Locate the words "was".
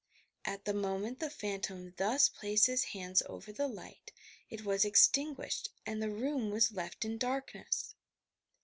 4.65-4.83, 6.49-6.71